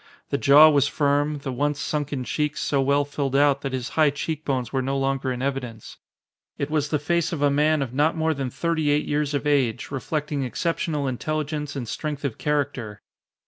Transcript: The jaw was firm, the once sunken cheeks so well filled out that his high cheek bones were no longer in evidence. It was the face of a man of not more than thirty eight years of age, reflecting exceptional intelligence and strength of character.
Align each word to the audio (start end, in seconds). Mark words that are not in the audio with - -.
The 0.31 0.37
jaw 0.39 0.67
was 0.67 0.87
firm, 0.87 1.37
the 1.43 1.51
once 1.51 1.79
sunken 1.79 2.23
cheeks 2.23 2.59
so 2.59 2.81
well 2.81 3.05
filled 3.05 3.35
out 3.35 3.61
that 3.61 3.71
his 3.71 3.89
high 3.89 4.09
cheek 4.09 4.43
bones 4.43 4.73
were 4.73 4.81
no 4.81 4.97
longer 4.97 5.31
in 5.31 5.43
evidence. 5.43 5.97
It 6.57 6.71
was 6.71 6.89
the 6.89 6.97
face 6.97 7.31
of 7.31 7.43
a 7.43 7.51
man 7.51 7.83
of 7.83 7.93
not 7.93 8.17
more 8.17 8.33
than 8.33 8.49
thirty 8.49 8.89
eight 8.89 9.05
years 9.05 9.35
of 9.35 9.45
age, 9.45 9.91
reflecting 9.91 10.41
exceptional 10.41 11.07
intelligence 11.07 11.75
and 11.75 11.87
strength 11.87 12.25
of 12.25 12.39
character. 12.39 13.03